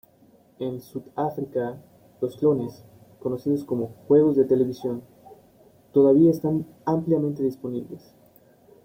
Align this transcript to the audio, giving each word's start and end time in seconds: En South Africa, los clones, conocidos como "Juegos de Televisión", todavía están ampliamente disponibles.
En 0.57 0.79
South 0.81 1.05
Africa, 1.15 1.79
los 2.21 2.35
clones, 2.37 2.83
conocidos 3.19 3.63
como 3.63 3.89
"Juegos 4.07 4.35
de 4.35 4.45
Televisión", 4.45 5.03
todavía 5.93 6.31
están 6.31 6.65
ampliamente 6.85 7.43
disponibles. 7.43 8.01